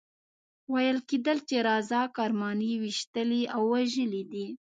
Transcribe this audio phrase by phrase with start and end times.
[0.73, 4.45] ویل کېدل چې رضا کرماني ویشتلی او وژلی دی.